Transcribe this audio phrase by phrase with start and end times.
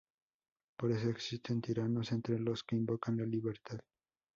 [0.79, 3.79] Por eso existen tiranos entre los que invocan la libertad..."